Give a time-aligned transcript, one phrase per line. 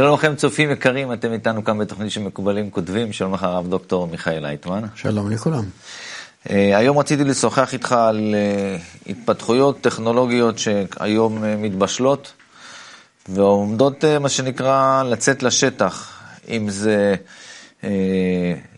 [0.00, 4.06] שלום לכם צופים יקרים, אתם איתנו כאן בתוכנית של מקובלים כותבים, שלום לך הרב דוקטור
[4.06, 4.82] מיכאל אייטמן.
[4.94, 5.64] שלום לכולם.
[6.50, 8.76] אה, היום רציתי לשוחח איתך על אה,
[9.06, 12.32] התפתחויות טכנולוגיות שהיום אה, מתבשלות
[13.28, 17.14] ועומדות, מה שנקרא, לצאת לשטח, אם זה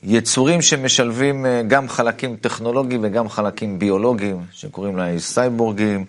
[0.02, 6.05] יצורים שמשלבים גם חלקים טכנולוגיים וגם חלקים ביולוגיים, שקוראים להם סייבורגים.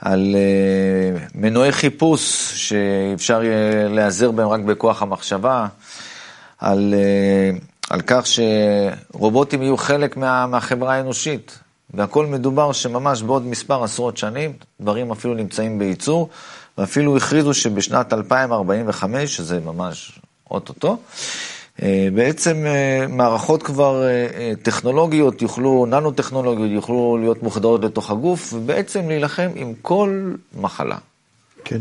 [0.00, 3.42] על אה, מנועי חיפוש שאפשר
[3.88, 5.66] להיעזר בהם רק בכוח המחשבה,
[6.58, 7.58] על, אה,
[7.90, 11.58] על כך שרובוטים יהיו חלק מה, מהחברה האנושית,
[11.94, 16.28] והכל מדובר שממש בעוד מספר עשרות שנים, דברים אפילו נמצאים בייצור,
[16.78, 20.18] ואפילו הכריזו שבשנת 2045, שזה ממש
[20.50, 20.98] אוטוטו,
[22.14, 29.50] בעצם אה, מערכות כבר אה, טכנולוגיות יוכלו, ננו-טכנולוגיות יוכלו להיות מוחדרות לתוך הגוף, ובעצם להילחם
[29.54, 30.98] עם כל מחלה.
[31.64, 31.80] כן.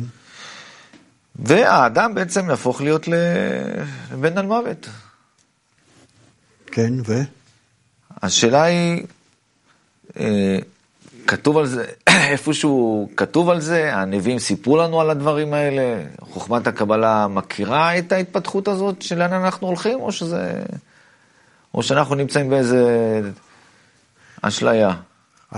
[1.35, 4.89] והאדם בעצם יהפוך להיות לבן על מוות.
[6.67, 7.21] כן, ו?
[8.21, 9.03] השאלה היא,
[11.29, 11.85] כתוב על זה,
[12.31, 18.67] איפשהו כתוב על זה, הנביאים סיפרו לנו על הדברים האלה, חוכמת הקבלה מכירה את ההתפתחות
[18.67, 20.63] הזאת של לאן אנחנו הולכים, או שזה...
[21.73, 22.81] או שאנחנו נמצאים באיזה
[24.41, 24.93] אשליה?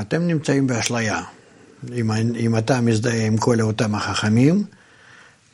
[0.01, 1.21] אתם נמצאים באשליה.
[1.93, 4.63] אם, אם אתה מזדהה עם כל אותם החכמים,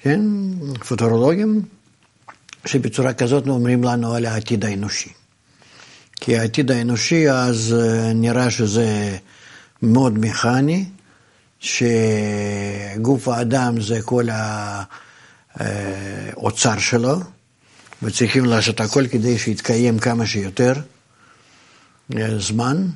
[0.02, 0.22] כן,
[0.88, 1.62] פוטרולוגים,
[2.66, 5.10] שבצורה כזאת אומרים לנו על העתיד האנושי.
[6.16, 9.18] כי העתיד האנושי אז אה, נראה שזה
[9.82, 10.86] מאוד מכני,
[11.60, 14.28] שגוף האדם זה כל
[15.56, 17.20] האוצר שלו,
[18.04, 20.74] וצריכים לעשות הכל כדי שיתקיים כמה שיותר
[22.18, 22.88] אה, זמן.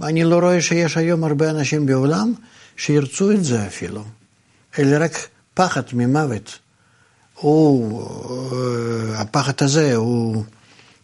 [0.00, 2.32] ואני לא רואה שיש היום הרבה אנשים בעולם
[2.76, 4.04] שירצו את זה אפילו,
[4.78, 6.58] אלא רק פחד ממוות.
[7.34, 8.02] הוא,
[8.52, 10.44] אה, הפחד הזה הוא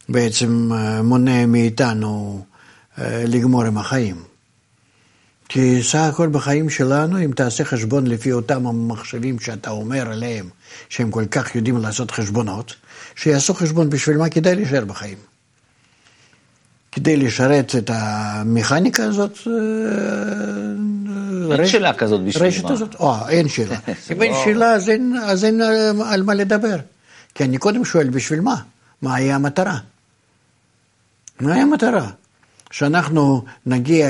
[0.09, 2.54] בעצם אה, מונע מאיתנו אה,
[2.97, 4.23] לגמור עם החיים.
[5.49, 10.49] כי סך הכל בחיים שלנו, אם תעשה חשבון לפי אותם המחשבים שאתה אומר עליהם,
[10.89, 12.75] שהם כל כך יודעים לעשות חשבונות,
[13.15, 15.17] שיעשו חשבון בשביל מה כדאי להישאר בחיים.
[16.91, 19.53] כדי לשרת את המכניקה הזאת, אה,
[21.51, 21.71] אין רש...
[21.71, 22.71] שאלה כזאת בשביל רשת מה.
[22.71, 23.75] הזאת, או, אין שאלה.
[24.11, 25.61] אם אין שאלה, אז אין, אז אין
[26.05, 26.77] על מה לדבר.
[27.35, 28.55] כי אני קודם שואל, בשביל מה?
[29.01, 29.77] מה היה המטרה?
[31.39, 32.09] מה היה המטרה?
[32.75, 34.09] שאנחנו נגיע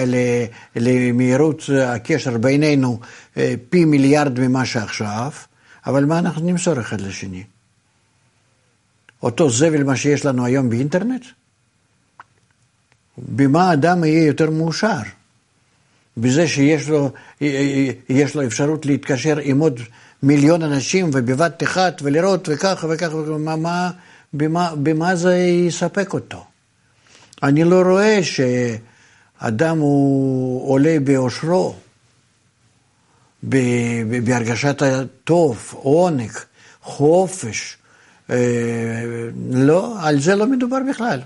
[0.75, 2.99] למהירות הקשר בינינו
[3.37, 5.31] אה, פי מיליארד ממה שעכשיו,
[5.85, 7.43] אבל מה אנחנו נמסור אחד לשני?
[9.23, 11.25] אותו זבל מה שיש לנו היום באינטרנט?
[13.17, 15.01] במה אדם יהיה יותר מאושר?
[16.17, 17.11] בזה שיש לו,
[18.09, 19.79] יש לו אפשרות להתקשר עם עוד
[20.23, 23.91] מיליון אנשים ובבת אחת ולראות וככה וככה, מה, מה,
[24.33, 26.45] במה, במה זה יספק אותו?
[27.43, 31.75] אני לא רואה שאדם הוא עולה באושרו,
[34.23, 36.31] בהרגשת הטוב, עונג,
[36.81, 37.77] חופש.
[38.29, 38.35] אה,
[39.51, 41.19] לא, על זה לא מדובר בכלל.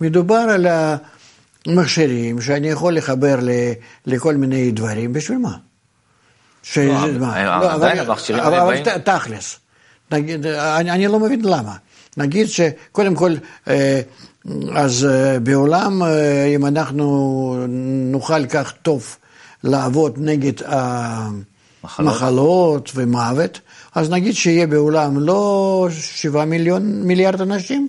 [0.00, 0.66] מדובר על
[1.66, 3.38] המכשירים שאני יכול לחבר
[4.06, 5.56] לכל מיני דברים, בשביל מה?
[8.40, 9.58] אבל תכלס,
[10.12, 11.76] אני לא מבין למה.
[12.16, 13.34] נגיד שקודם כל
[13.68, 14.00] אה,
[14.74, 17.66] אז אה, בעולם, אה, אם אנחנו
[18.12, 19.16] נוכל כך טוב
[19.64, 20.52] לעבוד נגד
[21.82, 23.60] המחלות ומוות,
[23.94, 27.88] אז נגיד שיהיה בעולם לא 7 מיליון, מיליארד אנשים,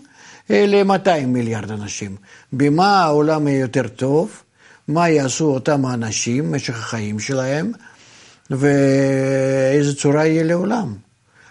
[0.52, 2.16] אלא 200 מיליארד אנשים.
[2.54, 4.32] במה העולם יהיה יותר טוב?
[4.88, 7.72] מה יעשו אותם האנשים, משך החיים שלהם,
[8.50, 10.94] ואיזה צורה יהיה לעולם.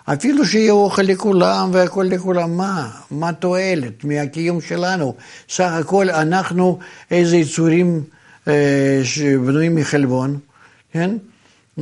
[0.04, 2.90] אפילו שיהיה אוכל לכולם והכל לכולם, מה?
[3.10, 5.14] מה תועלת מהקיום שלנו?
[5.48, 6.78] סך הכל אנחנו
[7.10, 8.02] איזה יצורים
[8.48, 10.38] אה, שבנויים מחלבון,
[10.92, 11.16] כן?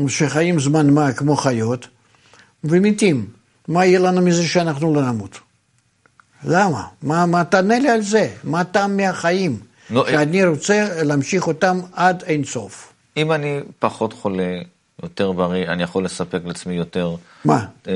[0.09, 1.89] שחיים זמן מה כמו חיות,
[2.65, 3.27] ומתים.
[3.69, 5.39] מה יהיה לנו מזה שאנחנו לא נמות?
[6.45, 6.85] למה?
[7.03, 8.29] מה, מה תענה לי על זה?
[8.45, 9.59] מה טעם מהחיים?
[9.91, 12.93] לא, שאני רוצה להמשיך אותם עד אין סוף.
[13.17, 14.59] אם אני פחות חולה,
[15.03, 17.15] יותר בריא, אני יכול לספק לעצמי יותר
[17.45, 17.67] מה?
[17.89, 17.95] אה,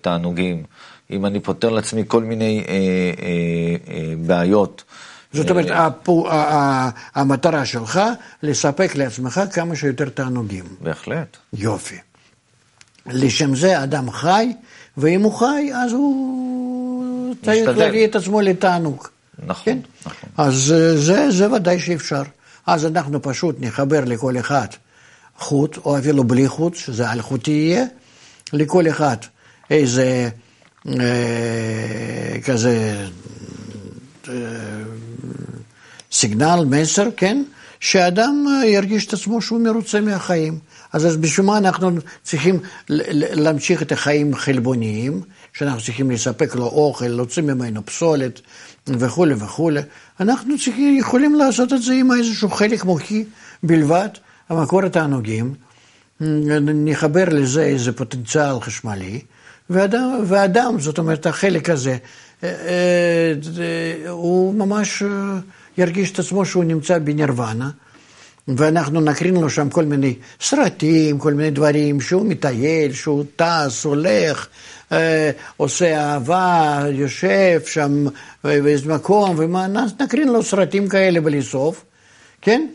[0.00, 0.62] תענוגים.
[1.10, 4.84] אם אני פותר לעצמי כל מיני אה, אה, אה, בעיות.
[5.32, 6.28] זאת אומרת, אה, הפו,
[7.14, 8.00] המטרה שלך
[8.42, 10.64] לספק לעצמך כמה שיותר תענוגים.
[10.80, 11.36] בהחלט.
[11.52, 11.96] יופי.
[13.06, 14.52] לשם זה אדם חי,
[14.96, 19.06] ואם הוא חי, אז הוא צריך להביא את עצמו לתענוג.
[19.46, 19.78] נכון, כן?
[20.06, 20.28] נכון.
[20.36, 22.22] אז אה, זה, זה ודאי שאפשר.
[22.66, 24.66] אז אנחנו פשוט נחבר לכל אחד
[25.38, 27.84] חוט, או אפילו בלי חוט, שזה אלחוטי יהיה,
[28.52, 29.16] לכל אחד
[29.70, 30.28] איזה
[30.88, 33.06] אה, כזה
[34.28, 34.34] אה,
[36.12, 37.42] סיגנל, מסר, כן?
[37.80, 40.58] שאדם אה, ירגיש את עצמו שהוא מרוצה מהחיים.
[40.92, 41.90] אז, אז בשביל מה אנחנו
[42.22, 45.22] צריכים להמשיך את החיים החלבוניים,
[45.52, 48.40] שאנחנו צריכים לספק לו אוכל, להוציא ממנו פסולת
[48.86, 49.80] וכולי וכולי.
[50.20, 53.24] אנחנו צריכים, יכולים לעשות את זה עם איזשהו חלק מוחי
[53.62, 54.08] בלבד,
[54.48, 55.54] המקור התענוגים,
[56.20, 59.20] נחבר לזה איזה פוטנציאל חשמלי,
[59.70, 61.96] ואדם, ואדם, זאת אומרת, החלק הזה,
[62.44, 65.02] אה, אה, הוא ממש
[65.78, 67.70] ירגיש את עצמו שהוא נמצא בנירוונה.
[68.48, 74.46] ואנחנו נקרין לו שם כל מיני סרטים, כל מיני דברים, שהוא מטייל, שהוא טס, הולך,
[74.92, 78.06] אה, עושה אהבה, יושב שם
[78.44, 81.84] באיזה מקום, ונקרין לו סרטים כאלה בלי סוף,
[82.44, 82.66] כן?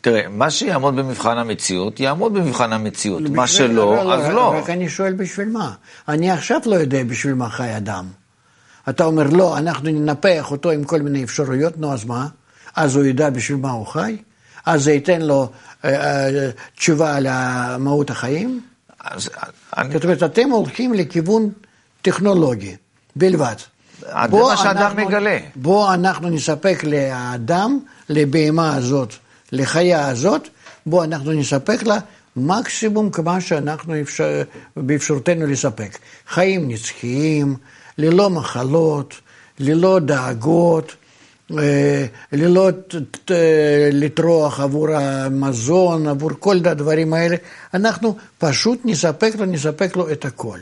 [0.00, 3.22] תראה, מה שיעמוד במבחן המציאות, יעמוד במבחן המציאות.
[3.22, 4.34] מה שלא, לא, לא, אז לא.
[4.34, 4.58] לא.
[4.58, 5.72] רק אני שואל בשביל מה.
[6.08, 8.06] אני עכשיו לא יודע בשביל מה חי אדם.
[8.88, 12.26] אתה אומר, לא, אנחנו ננפח אותו עם כל מיני אפשרויות, נו, אז מה?
[12.76, 14.16] אז הוא ידע בשביל מה הוא חי?
[14.66, 15.50] אז זה ייתן לו
[15.84, 17.26] אה, אה, תשובה על
[17.78, 18.60] מהות החיים?
[19.00, 19.30] אז,
[19.76, 19.92] אני...
[19.92, 21.50] זאת אומרת, אתם הולכים לכיוון
[22.02, 22.76] טכנולוגי
[23.16, 23.54] בלבד.
[24.00, 25.38] זה מה שאדם מגלה.
[25.56, 27.78] בואו אנחנו נספק לאדם,
[28.12, 29.14] לבהמה הזאת,
[29.52, 30.48] לחיה הזאת,
[30.86, 31.98] בואו אנחנו נספק לה
[32.36, 34.42] מקסימום כמה שאנחנו אפשר,
[34.76, 35.98] באפשרותנו לספק.
[36.28, 37.56] חיים נצחיים,
[37.98, 39.14] ללא מחלות,
[39.58, 40.92] ללא דאגות,
[41.58, 42.70] אה, ללא
[43.92, 47.36] לטרוח עבור המזון, עבור כל הדברים האלה,
[47.74, 50.58] אנחנו פשוט נספק לו, נספק לו את הכל.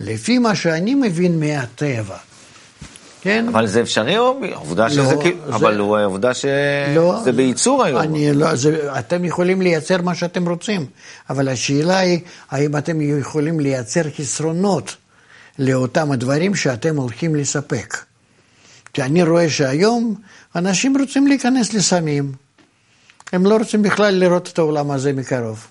[0.00, 2.16] לפי מה שאני מבין מהטבע.
[3.24, 3.48] כן?
[3.48, 5.54] אבל זה אפשרי או עובדה שזה לא, כאילו, זה...
[5.54, 8.00] אבל הוא העובדה שזה לא, בייצור היום.
[8.00, 10.86] אני לא, זה, אתם יכולים לייצר מה שאתם רוצים,
[11.30, 14.96] אבל השאלה היא, האם אתם יכולים לייצר חסרונות
[15.58, 17.96] לאותם הדברים שאתם הולכים לספק.
[18.92, 20.14] כי אני רואה שהיום
[20.56, 22.32] אנשים רוצים להיכנס לסמים.
[23.32, 25.66] הם לא רוצים בכלל לראות את העולם הזה מקרוב.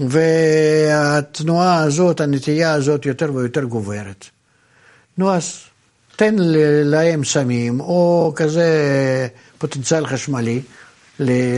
[0.00, 4.24] והתנועה הזאת, הנטייה הזאת יותר ויותר גוברת.
[5.18, 5.58] נו אז
[6.16, 6.34] תן
[6.84, 8.68] להם סמים או כזה
[9.58, 10.60] פוטנציאל חשמלי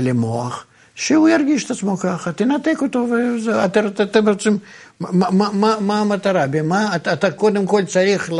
[0.02, 3.06] למוח, שהוא ירגיש את עצמו ככה, תנתק אותו,
[3.46, 4.58] ואתם רוצים,
[5.00, 6.46] מה, מה, מה המטרה?
[6.46, 8.32] במה, אתה, אתה קודם כל צריך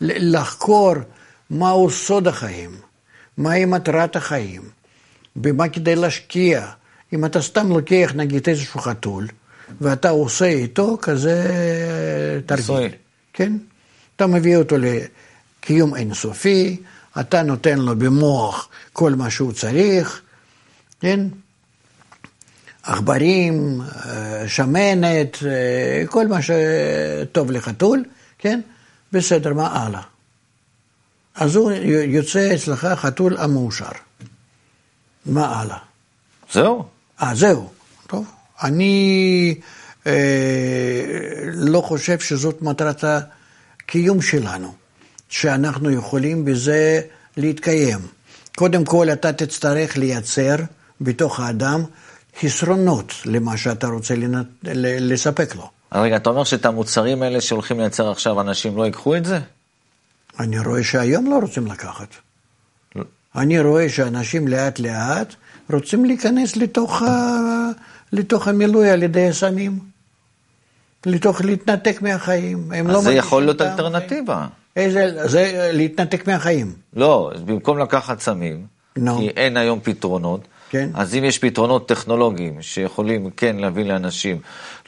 [0.00, 0.94] לחקור
[1.50, 2.70] מהו סוד החיים,
[3.36, 4.62] מהי מטרת החיים,
[5.36, 6.66] במה כדאי להשקיע.
[7.12, 9.26] אם אתה סתם לוקח נגיד איזשהו חתול,
[9.80, 11.42] ואתה עושה איתו כזה
[12.46, 12.92] תרגיל,
[13.32, 13.52] כן?
[14.16, 14.76] אתה מביא אותו
[15.66, 16.76] לקיום אינסופי,
[17.20, 20.20] אתה נותן לו במוח כל מה שהוא צריך,
[21.00, 21.20] כן?
[22.82, 28.04] עכברים, אה, שמנת, אה, כל מה שטוב לחתול,
[28.38, 28.60] כן?
[29.12, 30.02] בסדר, מה הלאה?
[31.34, 31.72] אז הוא
[32.06, 33.90] יוצא אצלך חתול המאושר.
[35.26, 35.78] מה הלאה?
[36.52, 36.84] זהו.
[37.22, 37.70] אה, זהו.
[38.06, 38.30] טוב.
[38.62, 39.54] אני
[40.06, 40.12] אה,
[41.54, 44.74] לא חושב שזאת מטרת הקיום שלנו,
[45.28, 47.00] שאנחנו יכולים בזה
[47.36, 47.98] להתקיים.
[48.56, 50.56] קודם כל, אתה תצטרך לייצר
[51.00, 51.82] בתוך האדם
[52.40, 54.14] חסרונות למה שאתה רוצה
[55.00, 55.70] לספק לו.
[55.92, 59.40] רגע, אתה אומר שאת המוצרים האלה שהולכים לייצר עכשיו, אנשים לא ייקחו את זה?
[60.40, 62.08] אני רואה שהיום לא רוצים לקחת.
[62.96, 63.04] לא.
[63.36, 65.34] אני רואה שאנשים לאט לאט
[65.72, 67.68] רוצים להיכנס לתוך, ה...
[68.12, 69.78] לתוך המילוי על ידי הסמים.
[71.06, 72.72] לתוך להתנתק מהחיים.
[72.72, 74.46] אז לא זה יכול להיות אלטרנטיבה.
[74.76, 76.72] איזה, זה להתנתק מהחיים.
[76.96, 78.66] לא, במקום לקחת סמים,
[78.98, 79.10] no.
[79.18, 80.40] כי אין היום פתרונות,
[80.70, 80.88] כן.
[80.94, 84.38] אז אם יש פתרונות טכנולוגיים שיכולים כן להביא לאנשים,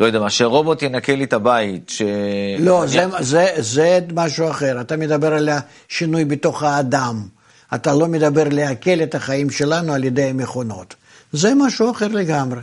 [0.01, 2.03] לא יודע מה, שרובוט ינקה לי את הבית, ש...
[2.59, 2.91] לא, אני...
[2.91, 7.23] זה, זה, זה משהו אחר, אתה מדבר על השינוי בתוך האדם,
[7.75, 10.95] אתה לא מדבר להקל את החיים שלנו על ידי מכונות,
[11.33, 12.61] זה משהו אחר לגמרי.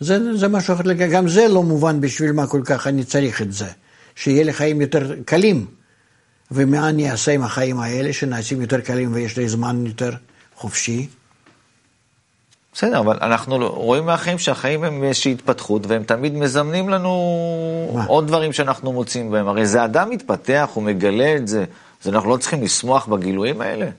[0.00, 3.42] זה, זה משהו אחר לגמרי, גם זה לא מובן בשביל מה כל כך אני צריך
[3.42, 3.66] את זה,
[4.14, 5.66] שיהיה לי חיים יותר קלים.
[6.50, 10.10] ומה אני אעשה עם החיים האלה שנעשים יותר קלים ויש לי זמן יותר
[10.56, 11.08] חופשי?
[12.74, 18.04] בסדר, אבל אנחנו רואים מהחיים שהחיים הם באיזושהי התפתחות, והם תמיד מזמנים לנו מה?
[18.04, 19.48] עוד דברים שאנחנו מוצאים בהם.
[19.48, 21.64] הרי זה אדם מתפתח, הוא מגלה את זה.
[22.02, 23.90] אז אנחנו לא צריכים לשמוח בגילויים האלה?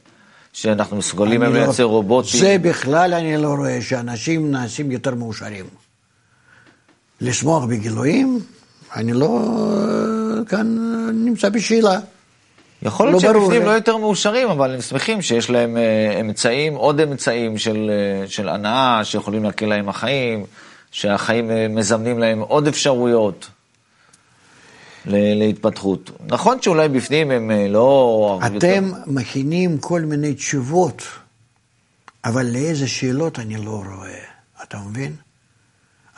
[0.53, 2.39] שאנחנו מסוגלים היום לא, לייצר רובוטים.
[2.39, 5.65] זה בכלל אני לא רואה, שאנשים נעשים יותר מאושרים.
[7.21, 8.39] לשמוח בגילויים,
[8.95, 9.39] אני לא
[10.47, 10.77] כאן
[11.13, 11.99] נמצא בשאלה.
[12.81, 16.75] יכול להיות לא שהם בפנים לא יותר מאושרים, אבל הם שמחים שיש להם אה, אמצעים,
[16.75, 20.45] עוד אמצעים של, אה, של הנאה, שיכולים להקל להם החיים,
[20.91, 23.49] שהחיים אה, מזמנים להם עוד אפשרויות.
[25.07, 26.11] להתפתחות.
[26.27, 28.39] נכון שאולי בפנים הם לא...
[28.57, 31.03] אתם מכינים כל מיני תשובות,
[32.25, 34.19] אבל לאיזה שאלות אני לא רואה,
[34.63, 35.15] אתה מבין?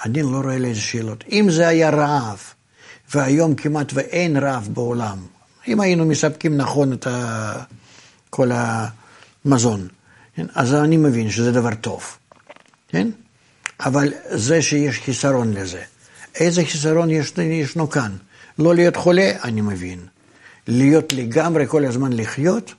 [0.05, 1.23] אני לא רואה לאיזה שאלות.
[1.31, 2.39] אם זה היה רעב,
[3.13, 5.17] והיום כמעט ואין רעב בעולם,
[5.67, 7.07] אם היינו מספקים נכון את.
[8.29, 9.87] כל המזון,
[10.35, 10.45] כן?
[10.55, 12.17] אז אני מבין שזה דבר טוב,
[12.87, 13.07] כן?
[13.79, 15.81] אבל זה שיש חיסרון לזה.
[16.35, 18.11] איזה חיסרון יש, ישנו כאן?
[18.59, 19.99] לא להיות חולה, אני מבין.
[20.67, 22.73] להיות לגמרי כל הזמן לחיות,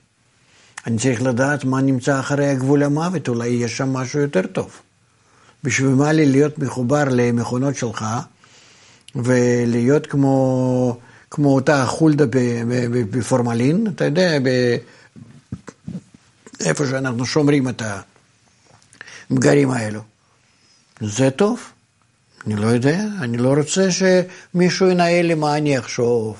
[0.87, 4.71] אני צריך לדעת מה נמצא אחרי הגבול המוות, אולי יש שם משהו יותר טוב.
[5.65, 8.05] בשביל מה לי להיות מחובר למכונות שלך
[9.15, 10.99] ולהיות כמו,
[11.31, 12.25] כמו אותה חולדה
[13.11, 14.77] בפורמלין, אתה יודע, ב,
[16.61, 17.83] איפה שאנחנו שומרים את
[19.31, 20.01] המגרים האלו.
[21.01, 21.61] זה טוב.
[22.47, 26.37] אני לא יודע, אני לא רוצה שמישהו ינהל לי מה אני אחשוב,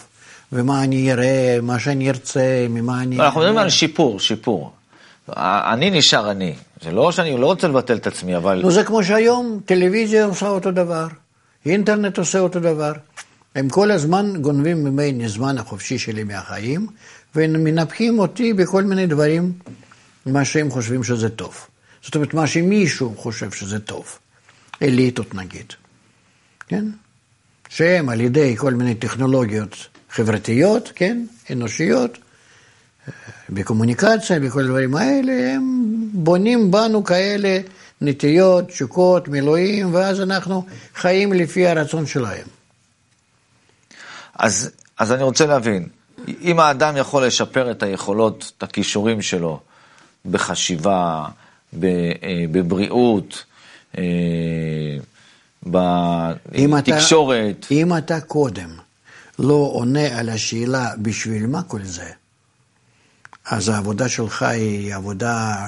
[0.53, 3.21] ומה אני אראה, מה שאני ארצה, ממה אני...
[3.21, 4.73] אנחנו מדברים על שיפור, שיפור.
[5.37, 6.55] אני נשאר אני.
[6.83, 8.61] זה לא שאני לא רוצה לבטל את עצמי, אבל...
[8.63, 11.07] נו, זה כמו שהיום טלוויזיה עושה אותו דבר,
[11.67, 12.93] אינטרנט עושה אותו דבר.
[13.59, 16.87] הם כל הזמן גונבים ממני זמן החופשי שלי מהחיים,
[17.37, 19.53] ומנפחים אותי בכל מיני דברים,
[20.27, 21.67] מה שהם חושבים שזה טוב.
[22.03, 24.19] זאת אומרת, מה שמישהו חושב שזה טוב.
[24.83, 25.73] אליטות נגיד.
[26.69, 26.85] כן?
[27.69, 31.25] שהם על ידי כל מיני טכנולוגיות חברתיות, כן?
[31.53, 32.19] אנושיות,
[33.51, 37.61] בקומוניקציה, בכל הדברים האלה, הם בונים בנו כאלה
[38.01, 42.58] נטיות, תשוקות, מילואים, ואז אנחנו חיים לפי הרצון שלהם.
[44.39, 45.89] אז, אז אני רוצה להבין,
[46.43, 49.61] אם האדם יכול לשפר את היכולות, את הכישורים שלו,
[50.31, 51.25] בחשיבה,
[51.83, 53.45] אה, בבריאות,
[53.99, 54.03] אה,
[55.67, 57.67] בתקשורת.
[57.71, 58.71] אם אם אתה קודם
[59.39, 62.11] לא עונה על השאלה בשביל מה כל זה,
[63.47, 65.67] אז העבודה שלך היא עבודה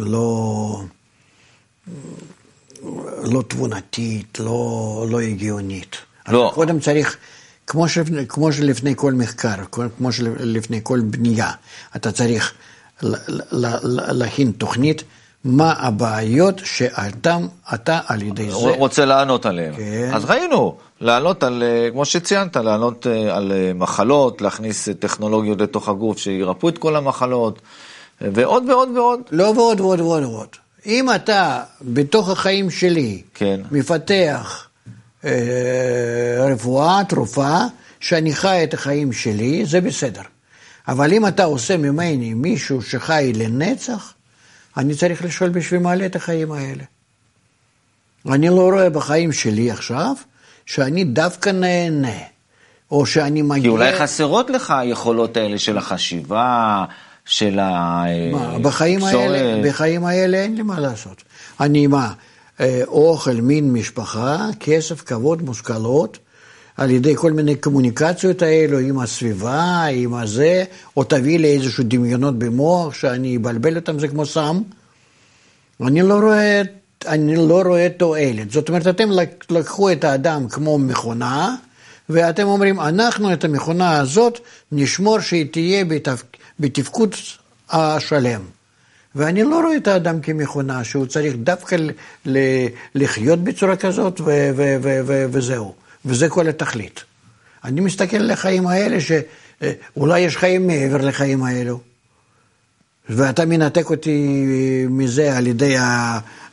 [0.00, 0.82] לא,
[3.24, 5.96] לא תבונתית, לא, לא הגיונית.
[6.28, 6.52] לא.
[6.54, 7.16] קודם צריך,
[7.70, 9.54] כמו, שלפני, כמו שלפני כל מחקר,
[9.96, 11.50] כמו שלפני כל בנייה,
[11.96, 12.52] אתה צריך
[14.12, 15.02] להכין תוכנית.
[15.44, 18.56] מה הבעיות שאדם, אתה על ידי זה...
[18.56, 19.74] רוצה לענות עליהן.
[19.76, 20.10] כן.
[20.14, 25.88] אז ראינו, לענות על, אה, כמו שציינת, לענות אה, על אה, מחלות, להכניס טכנולוגיות לתוך
[25.88, 27.58] הגוף שירפאו את כל המחלות,
[28.20, 29.20] ועוד ועוד ועוד.
[29.30, 30.48] לא ועוד ועוד ועוד ועוד.
[30.86, 33.60] אם אתה בתוך החיים שלי כן.
[33.70, 34.69] מפתח
[36.52, 37.58] רפואה, תרופה,
[38.00, 40.22] שאני חי את החיים שלי, זה בסדר.
[40.88, 44.14] אבל אם אתה עושה ממני מישהו שחי לנצח,
[44.76, 46.84] אני צריך לשאול בשביל מה את החיים האלה.
[48.26, 50.14] אני לא רואה בחיים שלי עכשיו
[50.66, 52.18] שאני דווקא נהנה,
[52.90, 53.62] או שאני מגיע...
[53.62, 56.84] כי אולי חסרות לך היכולות האלה של החשיבה,
[57.24, 58.04] של ה...
[58.32, 61.22] מה, בחיים האלה, בחיים האלה אין לי מה לעשות.
[61.60, 62.12] אני מה, אה,
[62.86, 66.18] אוכל, מין, משפחה, כסף, כבוד, מושכלות,
[66.76, 70.64] על ידי כל מיני קומוניקציות האלו עם הסביבה, עם הזה,
[70.96, 74.62] או תביא לי איזשהו דמיונות במוח שאני אבלבל אותם, זה כמו סם.
[75.86, 76.62] אני לא רואה,
[77.06, 78.50] אני לא רואה תועלת.
[78.50, 79.08] זאת אומרת, אתם
[79.50, 81.56] לקחו את האדם כמו מכונה,
[82.08, 84.40] ואתם אומרים, אנחנו את המכונה הזאת
[84.72, 86.22] נשמור שהיא תהיה בתפ...
[86.60, 87.14] בתפקוד
[87.70, 88.59] השלם.
[89.14, 91.76] ואני לא רואה את האדם כמכונה, שהוא צריך דווקא
[92.94, 95.74] לחיות בצורה כזאת, ו- ו- ו- וזהו.
[96.04, 97.04] וזה כל התכלית.
[97.64, 101.80] אני מסתכל על החיים האלה, שאולי יש חיים מעבר לחיים האלו.
[103.08, 104.44] ואתה מנתק אותי
[104.90, 105.76] מזה על ידי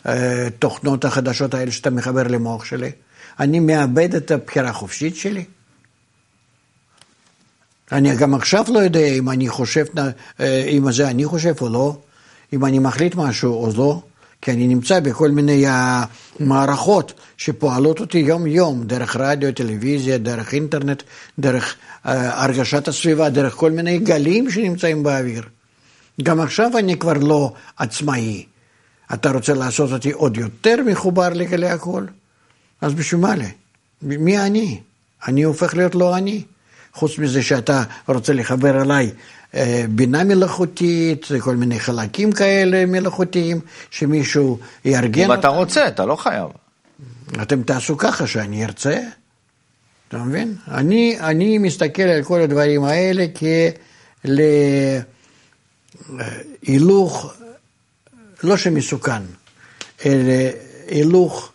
[0.05, 2.91] התוכנות החדשות האלה שאתה מחבר למוח שלי.
[3.39, 5.45] אני מאבד את הבחירה החופשית שלי.
[7.91, 9.85] אני גם עכשיו לא יודע אם אני חושב,
[10.69, 11.97] אם זה אני חושב או לא,
[12.53, 14.01] אם אני מחליט משהו או לא.
[14.41, 15.65] כי אני נמצא בכל מיני
[16.39, 21.03] מערכות שפועלות אותי יום-יום, דרך רדיו, טלוויזיה, דרך אינטרנט,
[21.39, 25.43] דרך uh, הרגשת הסביבה, דרך כל מיני גלים שנמצאים באוויר.
[26.23, 28.45] גם עכשיו אני כבר לא עצמאי.
[29.13, 32.05] אתה רוצה לעשות אותי עוד יותר מחובר לגלי הכל?
[32.81, 33.51] אז בשביל מה לי?
[34.01, 34.79] מי אני?
[35.27, 36.43] אני הופך להיות לא אני.
[36.93, 39.11] חוץ מזה שאתה רוצה לחבר אליי אה,
[39.89, 43.59] בינה מלאכותית, כל מיני חלקים כאלה מלאכותיים,
[43.91, 45.33] שמישהו יארגן אותם.
[45.33, 46.47] אם אתה רוצה, אתה לא חייב.
[47.41, 48.99] אתם תעשו ככה שאני ארצה,
[50.07, 50.55] אתה מבין?
[50.67, 53.25] אני, אני מסתכל על כל הדברים האלה
[56.63, 57.33] כהילוך,
[58.43, 59.21] לא שמסוכן,
[60.05, 60.33] אלא
[60.87, 61.51] הילוך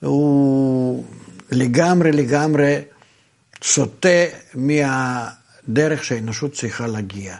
[0.00, 1.04] הוא
[1.50, 2.80] לגמרי לגמרי
[3.62, 4.08] סוטה
[5.68, 7.36] מהדרך שהאנושות צריכה להגיע.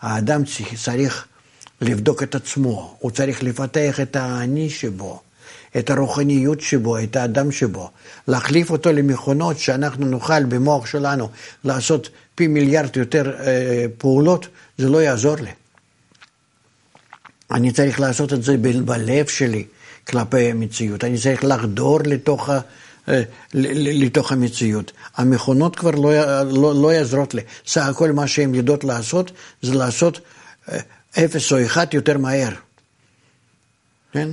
[0.00, 0.42] האדם
[0.84, 1.26] צריך
[1.80, 5.20] לבדוק את עצמו, הוא צריך לפתח את האני שבו,
[5.78, 7.90] את הרוחניות שבו, את האדם שבו,
[8.28, 11.28] להחליף אותו למכונות שאנחנו נוכל במוח שלנו
[11.64, 15.50] לעשות פי מיליארד יותר אה, פעולות, זה לא יעזור לי.
[17.50, 19.64] אני צריך לעשות את זה בלב שלי
[20.08, 22.60] כלפי המציאות, אני צריך לחדור לתוך, ה,
[23.54, 24.92] לתוך המציאות.
[25.16, 30.20] המכונות כבר לא, לא, לא יעזרות לי, סך הכל מה שהן יודעות לעשות זה לעשות
[30.68, 30.78] אה,
[31.24, 32.50] אפס או אחד יותר מהר.
[34.12, 34.28] כן?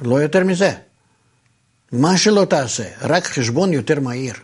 [0.00, 0.72] לא יותר מזה.
[1.92, 4.34] מה שלא תעשה, רק חשבון יותר מהיר.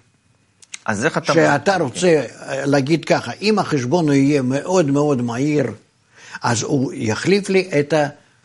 [0.86, 1.34] אז איך אתה...
[1.34, 5.72] שאתה רוצה להגיד ככה, אם החשבון יהיה מאוד מאוד מהיר,
[6.42, 7.94] אז הוא יחליף לי את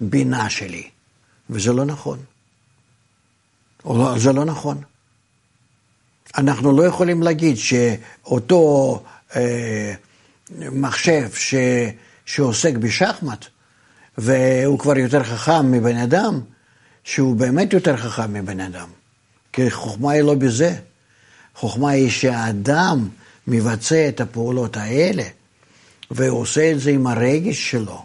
[0.02, 0.90] הבינה שלי.
[1.50, 2.20] וזה לא נכון.
[3.86, 4.82] לא, זה לא נכון.
[6.38, 9.04] אנחנו לא יכולים להגיד שאותו
[9.36, 9.94] אה,
[10.58, 11.56] מחשב ש,
[12.26, 13.46] שעוסק בשחמט,
[14.18, 16.40] והוא כבר יותר חכם מבן אדם,
[17.04, 18.88] שהוא באמת יותר חכם מבן אדם.
[19.54, 20.76] כי חוכמה היא לא בזה.
[21.56, 23.08] חוכמה היא שהאדם
[23.48, 25.24] מבצע את הפעולות האלה,
[26.12, 28.04] והוא עושה את זה עם הרגש שלו.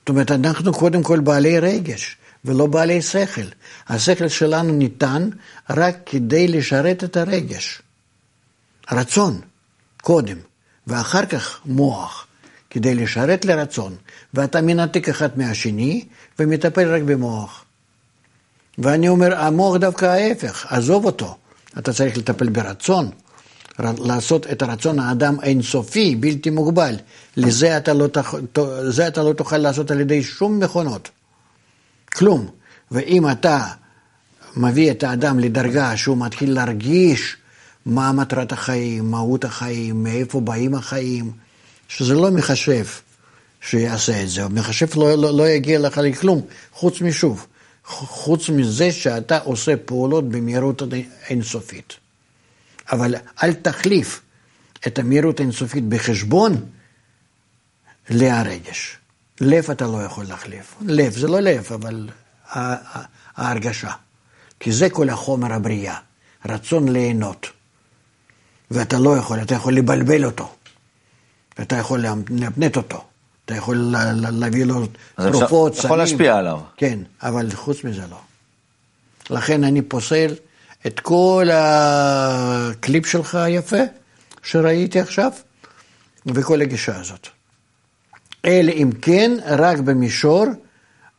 [0.00, 3.46] זאת אומרת, אנחנו קודם כל בעלי רגש, ולא בעלי שכל.
[3.88, 5.28] השכל שלנו ניתן
[5.70, 7.82] רק כדי לשרת את הרגש.
[8.92, 9.40] רצון,
[10.02, 10.36] קודם,
[10.86, 12.26] ואחר כך מוח,
[12.70, 13.96] כדי לשרת לרצון.
[14.34, 16.04] ואתה מנתק אחד מהשני
[16.38, 17.64] ומטפל רק במוח.
[18.78, 21.36] ואני אומר, המוח דווקא ההפך, עזוב אותו.
[21.78, 23.10] אתה צריך לטפל ברצון,
[23.78, 26.94] לעשות את הרצון האדם אינסופי, בלתי מוגבל.
[27.36, 28.08] לזה אתה לא,
[28.88, 31.10] זה אתה לא תוכל לעשות על ידי שום מכונות.
[32.16, 32.48] כלום.
[32.90, 33.66] ואם אתה
[34.56, 37.36] מביא את האדם לדרגה שהוא מתחיל להרגיש
[37.86, 41.30] מה מטרת החיים, מהות החיים, מאיפה באים החיים,
[41.88, 42.84] שזה לא מחשב
[43.60, 46.40] שיעשה את זה, מחשב לא, לא, לא יגיע לך לכלום,
[46.72, 47.46] חוץ משוב.
[47.86, 50.82] חוץ מזה שאתה עושה פעולות במהירות
[51.28, 51.94] אינסופית.
[52.92, 54.22] אבל אל תחליף
[54.86, 56.66] את המהירות האינסופית בחשבון
[58.10, 58.98] להרגש.
[59.40, 60.74] לב אתה לא יכול להחליף.
[60.80, 62.08] לב זה לא לב, אבל
[63.36, 63.90] ההרגשה.
[64.60, 65.96] כי זה כל החומר הבריאה,
[66.46, 67.46] רצון ליהנות.
[68.70, 70.54] ואתה לא יכול, אתה יכול לבלבל אותו.
[71.58, 73.04] ואתה יכול להפנט אותו.
[73.44, 73.94] אתה יכול
[74.32, 75.86] להביא לו תרופות, סמים.
[75.86, 76.60] יכול להשפיע עליו.
[76.76, 78.20] כן, אבל חוץ מזה לא.
[79.30, 80.34] לכן אני פוסל
[80.86, 83.82] את כל הקליפ שלך היפה
[84.42, 85.32] שראיתי עכשיו,
[86.26, 87.28] וכל הגישה הזאת.
[88.46, 90.44] אלא אם כן, רק במישור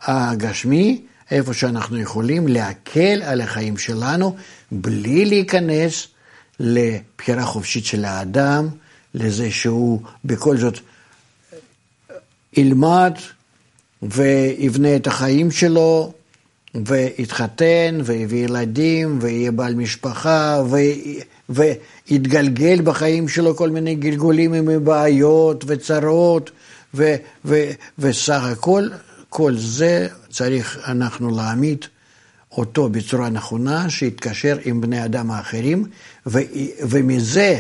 [0.02, 4.36] הגשמי, איפה שאנחנו יכולים להקל על החיים שלנו,
[4.72, 6.08] בלי להיכנס
[6.60, 8.68] לבחירה חופשית של האדם,
[9.14, 10.80] לזה שהוא בכל זאת
[12.54, 13.14] ילמד
[14.02, 16.14] ויבנה את החיים שלו,
[16.86, 20.78] ויתחתן, ויביא ילדים, ויהיה בעל משפחה, ו...
[21.50, 26.52] ויתגלגל בחיים שלו כל מיני גלגולים עם בעיות וצרות,
[26.94, 27.16] ו...
[27.46, 27.72] ו...
[28.00, 28.90] וסך הכל,
[29.30, 31.86] כל זה צריך אנחנו להעמיד
[32.52, 35.86] אותו בצורה נכונה, שיתקשר עם בני אדם האחרים,
[36.28, 36.40] ו...
[36.90, 37.60] ומזה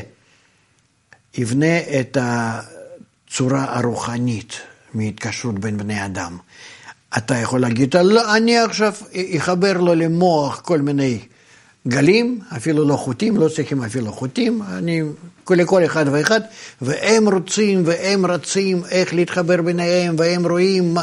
[1.38, 4.62] יבנה את הצורה הרוחנית.
[4.94, 6.38] מהתקשרות בין בני אדם.
[7.18, 8.94] אתה יכול להגיד, לא, אני עכשיו
[9.38, 11.20] אחבר לו למוח כל מיני
[11.88, 15.02] גלים, אפילו לא חוטים, לא צריכים אפילו חוטים, אני,
[15.50, 16.41] לכל אחד ואחד,
[16.82, 20.95] והם רוצים והם רצים איך להתחבר ביניהם, והם רואים.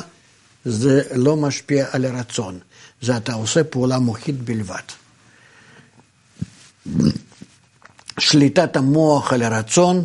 [0.64, 2.59] זה לא משפיע על הרצון,
[3.03, 4.87] זה אתה עושה פעולה מוחית בלבד.
[8.18, 10.05] שליטת המוח על הרצון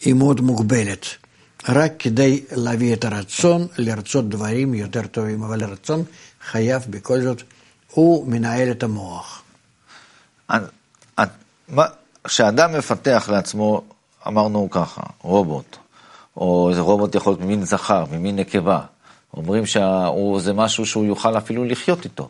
[0.00, 1.06] היא מאוד מוגבלת.
[1.68, 6.04] רק כדי להביא את הרצון לרצות דברים יותר טובים, אבל הרצון
[6.50, 7.42] חייב בכל זאת,
[7.94, 9.42] הוא מנהל את המוח.
[12.24, 13.82] כשאדם מפתח לעצמו,
[14.26, 15.76] אמרנו ככה, רובוט,
[16.36, 18.80] או איזה רובוט יכול להיות ממין זכר, ממין נקבה,
[19.34, 22.28] אומרים שזה משהו שהוא יוכל אפילו לחיות איתו.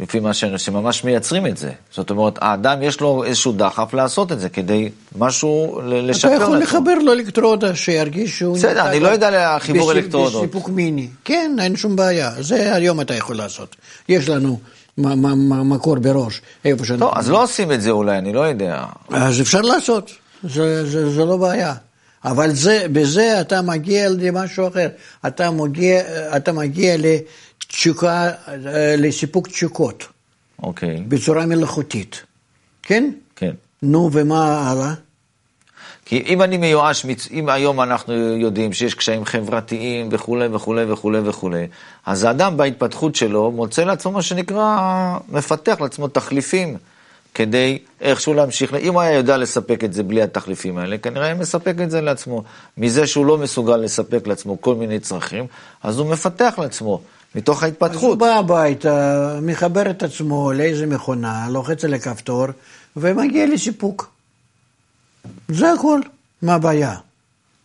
[0.00, 1.70] לפי מה שאנשים ממש מייצרים את זה.
[1.90, 6.36] זאת אומרת, האדם יש לו איזשהו דחף לעשות את זה כדי משהו לשפר לעצמו.
[6.36, 8.56] אתה יכול לחבר לו אלקטרודה שירגיש שהוא...
[8.56, 10.42] בסדר, אני לא יודע על חיבור אלקטרודות.
[10.42, 11.08] בסיפוק מיני.
[11.24, 12.30] כן, אין שום בעיה.
[12.40, 13.76] זה היום אתה יכול לעשות.
[14.08, 14.58] יש לנו
[14.98, 17.06] מקור בראש, איפה שאנחנו...
[17.06, 18.84] לא, אז לא עושים את זה אולי, אני לא יודע.
[19.10, 20.10] אז אפשר לעשות,
[20.42, 21.74] זה, זה, זה לא בעיה.
[22.24, 24.88] אבל זה, בזה אתה מגיע למשהו אחר.
[25.26, 26.00] אתה מגיע,
[26.36, 26.96] אתה מגיע
[27.74, 30.06] תשוקה, אה, לסיפוק תשוקות.
[30.62, 31.02] אוקיי.
[31.08, 32.22] בצורה מלאכותית.
[32.82, 33.10] כן?
[33.36, 33.52] כן.
[33.82, 34.94] נו, ומה הלאה?
[36.04, 41.66] כי אם אני מיואש, אם היום אנחנו יודעים שיש קשיים חברתיים וכולי וכולי וכולי וכולי,
[42.06, 46.76] אז האדם בהתפתחות שלו מוצא לעצמו מה שנקרא, מפתח לעצמו תחליפים
[47.34, 51.34] כדי איכשהו להמשיך, אם הוא היה יודע לספק את זה בלי התחליפים האלה, כנראה היה
[51.34, 52.42] מספק את זה לעצמו.
[52.78, 55.46] מזה שהוא לא מסוגל לספק לעצמו כל מיני צרכים,
[55.82, 57.00] אז הוא מפתח לעצמו
[57.34, 58.18] מתוך אז הוא ההתפתחות.
[58.18, 62.46] בא הביתה, מחבר את עצמו לאיזה מכונה, לוחץ על הכפתור,
[62.96, 64.10] ומגיע לסיפוק.
[65.48, 66.00] זה הכל.
[66.42, 66.94] מה הבעיה?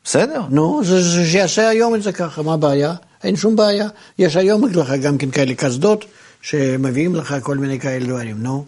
[0.04, 0.42] בסדר.
[0.50, 2.94] נו, זה, זה שיעשה היום את זה ככה, מה הבעיה?
[3.24, 3.88] אין שום בעיה.
[4.20, 6.06] יש היום לך גם כן כאלה קסדות,
[6.42, 8.66] שמביאים לך כל מיני כאלה דברים, נו.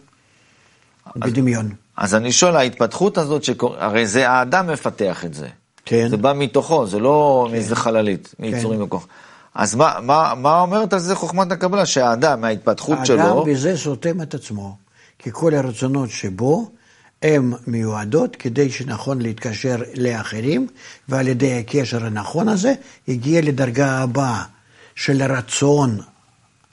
[1.16, 1.70] בדמיון.
[1.98, 3.76] אז אני שואל, ההתפתחות הזאת, שקור...
[3.78, 5.48] הרי זה האדם מפתח את זה.
[5.86, 6.08] כן.
[6.10, 9.08] זה בא מתוכו, זה לא מאיזה חללית, מיצורים וכוח.
[9.56, 11.86] אז מה, מה, מה אומרת על זה חוכמת הקבלה?
[11.86, 14.78] שהאדם, מההתפתחות האדם שלו, בזה סותם את עצמו,
[15.20, 16.72] כי כל הרצונות שבו,
[17.22, 20.68] הן מיועדות כדי שנכון להתקשר לאחרים,
[21.10, 22.74] ועל ידי הקשר הנכון הזה,
[23.08, 24.44] הגיע לדרגה הבאה
[24.96, 26.00] של הרצון,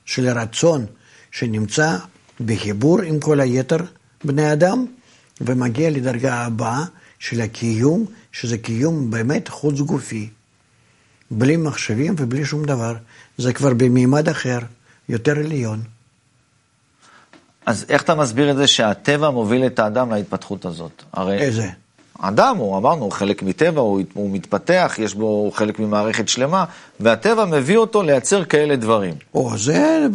[0.04, 0.86] של הרצון
[1.30, 1.96] שנמצא
[2.40, 3.78] בחיבור עם כל היתר
[4.24, 4.86] בני אדם,
[5.40, 6.84] ומגיע לדרגה הבאה
[7.18, 10.28] של הקיום, שזה קיום באמת חוץ גופי.
[11.30, 12.94] בלי מחשבים ובלי שום דבר.
[13.38, 14.58] זה כבר במימד אחר,
[15.08, 15.80] יותר עליון.
[17.66, 21.02] אז איך אתה מסביר את זה שהטבע מוביל את האדם להתפתחות הזאת?
[21.12, 21.68] הרי איזה?
[22.20, 26.64] אדם, הוא אמרנו, הוא חלק מטבע, הוא, הוא מתפתח, יש בו הוא חלק ממערכת שלמה,
[27.00, 29.14] והטבע מביא אותו לייצר כאלה דברים.
[29.34, 30.06] או, זה,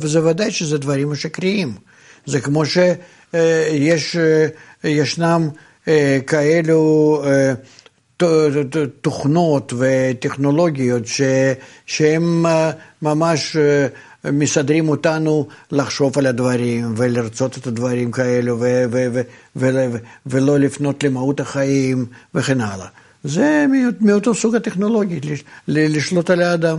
[0.00, 1.74] וזה ודאי שזה דברים שקריים.
[2.26, 4.16] זה כמו שיש,
[4.84, 5.48] ישנם
[5.88, 7.79] אה, כאלו אה, ת-
[9.00, 11.20] תוכנות וטכנולוגיות ש-
[11.86, 12.70] שהם אה,
[13.02, 13.86] ממש אה,
[14.32, 19.20] מסדרים אותנו לחשוב על הדברים ולרצות את הדברים כאלו ו- ו- ו-
[19.56, 22.86] ו- ו- ולא לפנות למהות החיים וכן הלאה.
[23.24, 26.78] זה מא- מאותו סוג הטכנולוגי, לש- ל- לשלוט על האדם.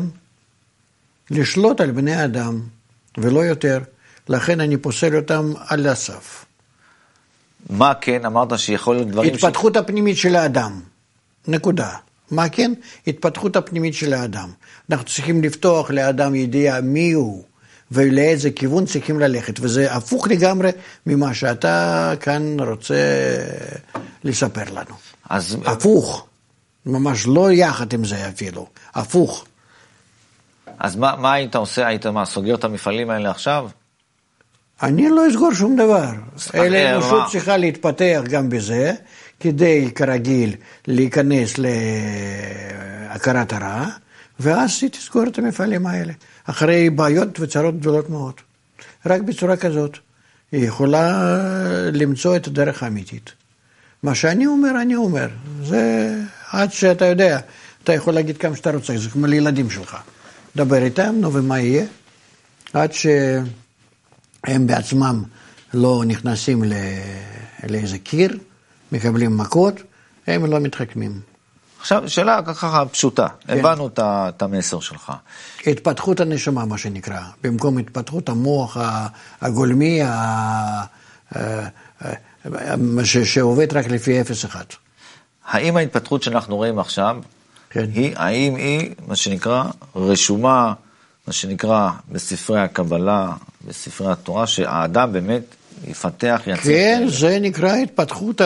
[1.32, 2.60] לשלוט על בני אדם,
[3.17, 3.80] ולא יותר.
[4.30, 6.45] לכן אני פוסל אותם על הסף.
[7.69, 8.25] מה כן?
[8.25, 9.38] אמרת שיכול להיות דברים...
[9.38, 10.80] ש- התפתחות הפנימית של האדם,
[11.47, 11.89] נקודה.
[12.32, 12.73] מה כן?
[13.08, 14.49] התפתחות הפנימית של האדם.
[14.89, 17.43] אנחנו צריכים לפתוח לאדם ידיעה מי הוא
[17.91, 20.69] ולאיזה כיוון צריכים ללכת, וזה הפוך לגמרי
[21.06, 22.95] ממה שאתה כאן רוצה
[24.23, 24.95] לספר לנו.
[25.30, 26.27] אז הפוך,
[26.86, 29.45] ממש לא יחד עם זה אפילו, הפוך.
[30.80, 31.88] אז מה, מה היית עושה?
[31.88, 33.69] היית מה, סוגר את המפעלים האלה עכשיו?
[34.84, 36.10] אני לא אסגור שום דבר,
[36.56, 37.27] אלא אה, האנושות מה?
[37.32, 38.93] צריכה להתפתח גם בזה,
[39.41, 40.56] כדי כרגיל
[40.88, 41.54] להיכנס
[43.08, 43.86] להכרת הרע,
[44.39, 46.13] ואז היא תסגור את המפעלים האלה,
[46.45, 48.34] אחרי בעיות וצרות גדולות מאוד.
[49.06, 49.97] רק בצורה כזאת
[50.51, 51.38] היא יכולה
[51.93, 53.32] למצוא את הדרך האמיתית.
[54.04, 55.27] מה שאני אומר, אני אומר.
[55.63, 56.15] זה
[56.51, 57.39] עד שאתה יודע,
[57.84, 59.97] אתה יכול להגיד כמה שאתה רוצה, זה כמו לילדים שלך.
[60.56, 61.86] דבר איתם, נו ומה יהיה?
[62.73, 65.23] עד שהם בעצמם
[65.73, 66.63] לא נכנסים.
[67.69, 68.38] לאיזה קיר,
[68.91, 69.73] מקבלים מכות,
[70.27, 71.19] הם לא מתחכמים.
[71.80, 73.60] עכשיו, שאלה ככה פשוטה, כן.
[73.60, 75.12] הבנו את המסר שלך.
[75.67, 78.77] התפתחות הנשמה, מה שנקרא, במקום התפתחות המוח
[79.41, 80.84] הגולמי, ה-
[83.04, 84.25] ש- שעובד רק לפי 0-1.
[85.47, 87.17] האם ההתפתחות שאנחנו רואים עכשיו,
[87.69, 87.86] כן.
[87.93, 89.63] היא, האם היא, מה שנקרא,
[89.95, 90.73] רשומה,
[91.27, 93.32] מה שנקרא, בספרי הקבלה,
[93.67, 95.43] בספרי התורה, שהאדם באמת
[95.88, 96.62] יפתח, יצא.
[96.62, 98.41] כן, זה נקרא התפתחות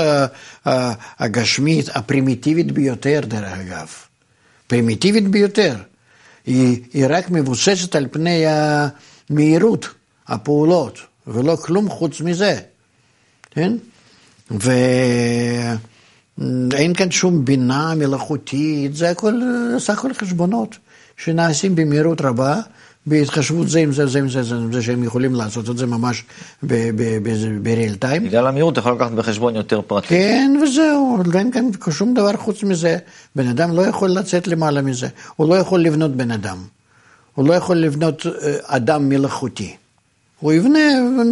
[1.20, 3.88] הגשמית, הפרימיטיבית ביותר, דרך אגב.
[4.68, 5.76] פרימיטיבית ביותר.
[6.46, 9.90] היא, היא רק מבוססת על פני המהירות,
[10.28, 12.60] הפעולות, ולא כלום חוץ מזה.
[13.52, 13.74] כן?
[14.52, 15.80] ואין
[16.94, 19.42] כאן שום בינה מלאכותית, זה הכל,
[19.80, 20.78] סך הכל חשבונות
[21.18, 22.62] שנעשים במהירות רבה,
[23.08, 25.86] בהתחשבות זה עם זה, זה עם זה, זה עם זה, שהם יכולים לעשות את זה
[25.86, 26.24] ממש
[26.64, 28.20] ב-real time.
[28.24, 30.10] בגלל המהירות אתה יכול לקחת בחשבון יותר פרטים.
[30.10, 32.98] כן, וזהו, אין כאן שום דבר חוץ מזה.
[33.36, 35.08] בן אדם לא יכול לצאת למעלה מזה.
[35.36, 36.58] הוא לא יכול לבנות בן אדם.
[37.36, 39.76] הוא לא יכול לבנות אה, אדם מלאכותי.
[40.40, 40.80] הוא יבנה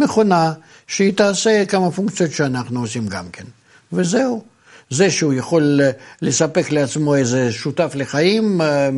[0.04, 0.52] מכונה
[0.86, 3.44] שהיא תעשה כמה פונקציות שאנחנו עושים גם כן.
[3.92, 4.53] וזהו.
[4.94, 5.90] זה שהוא יכול אה,
[6.22, 8.90] לספק לעצמו איזה שותף לחיים אה,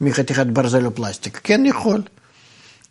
[0.00, 1.40] מחתיכת ברזל או פלסטיק.
[1.44, 2.02] כן יכול.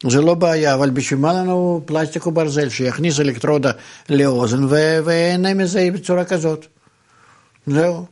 [0.10, 3.72] זה לא בעיה, אבל בשביל מה לנו פלסטיק או ברזל שיכניס אלקטרודה
[4.10, 4.64] לאוזן
[5.06, 6.66] ויהנה מזה בצורה כזאת?
[7.68, 8.06] זהו.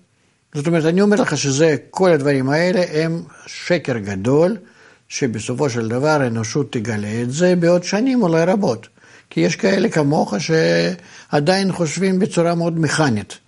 [0.53, 4.57] זאת אומרת, אני אומר לך שזה, כל הדברים האלה הם שקר גדול,
[5.09, 8.87] שבסופו של דבר האנושות תגלה את זה בעוד שנים אולי רבות.
[9.29, 13.42] כי יש כאלה כמוך שעדיין חושבים בצורה מאוד מכנית.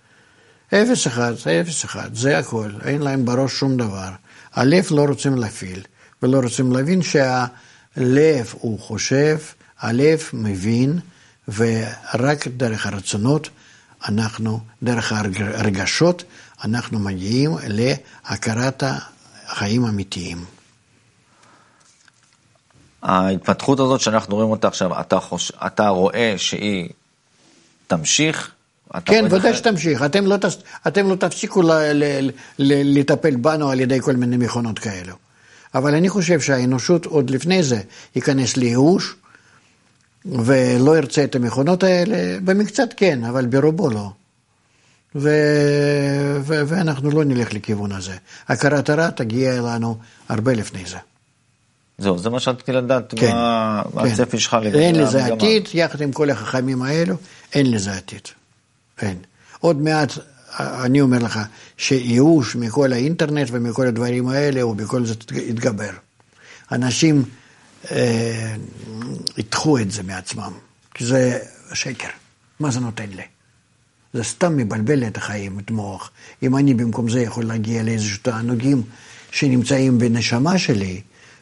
[0.74, 4.10] אפס אחד, אפס אחד, זה הכל, אין להם בראש שום דבר.
[4.54, 5.82] הלב לא רוצים להפעיל,
[6.22, 9.38] ולא רוצים להבין שהלב הוא חושב,
[9.80, 11.00] הלב מבין,
[11.48, 13.48] ורק דרך הרצונות,
[14.08, 16.24] אנחנו, דרך הרגשות,
[16.64, 18.82] אנחנו מגיעים להכרת
[19.46, 20.44] החיים האמיתיים.
[23.02, 25.52] ההתפתחות הזאת שאנחנו רואים אותה עכשיו, אתה, חוש...
[25.66, 26.88] אתה רואה שהיא
[27.86, 28.55] תמשיך?
[29.04, 30.02] כן, ודאי שתמשיך.
[30.02, 30.58] אתם לא, תס...
[30.86, 31.72] אתם לא תפסיקו ל...
[31.72, 32.30] ל...
[32.58, 32.98] ל...
[32.98, 35.14] לטפל בנו על ידי כל מיני מכונות כאלו.
[35.74, 37.80] אבל אני חושב שהאנושות עוד לפני זה
[38.16, 39.14] ייכנס לייאוש,
[40.24, 44.10] ולא ירצה את המכונות האלה, במקצת כן, אבל ברובו לא.
[45.14, 45.30] ו...
[46.40, 46.62] ו...
[46.66, 48.16] ואנחנו לא נלך לכיוון הזה.
[48.48, 50.96] הכרת הרע תגיע אלינו הרבה לפני זה.
[51.98, 53.98] זהו, זה מה שרציתי לדעת, כן, מה כן.
[53.98, 57.14] הצפי שלך לגבי אין לזה עתיד, יחד עם כל החכמים האלו,
[57.52, 58.28] אין לזה עתיד.
[59.02, 59.16] אין.
[59.60, 60.12] עוד מעט,
[60.58, 61.40] אני אומר לך,
[61.76, 65.90] שייאוש מכל האינטרנט ומכל הדברים האלה, הוא בכל זאת יתגבר.
[66.72, 67.24] אנשים
[67.90, 68.56] אה,
[69.38, 70.52] ידחו את זה מעצמם,
[70.94, 71.38] כי זה
[71.72, 72.08] שקר.
[72.60, 73.22] מה זה נותן לי?
[74.12, 76.10] זה סתם מבלבל את החיים, את המוח.
[76.42, 78.82] אם אני במקום זה יכול להגיע לאיזשהו תענוגים
[79.30, 81.00] שנמצאים בנשמה שלי,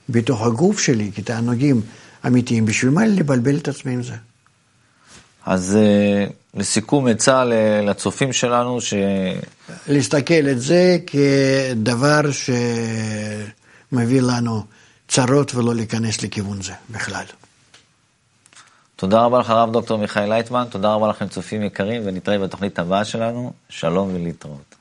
[0.09, 1.81] בתוך הגוף שלי, כתענוגים
[2.27, 4.15] אמיתיים, בשביל מה לבלבל את עצמי עם זה?
[5.47, 7.45] אז אה, לסיכום עצה
[7.83, 8.95] לצופים שלנו, ש...
[9.89, 12.21] להסתכל את זה כדבר
[13.93, 14.65] שמביא לנו
[15.09, 17.25] צרות ולא להיכנס לכיוון זה בכלל.
[18.97, 23.05] תודה רבה לך, הרב דוקטור מיכאל לייטמן, תודה רבה לכם, צופים יקרים, ונתראה בתוכנית הבאה
[23.05, 23.53] שלנו.
[23.69, 24.74] שלום ולהתראות.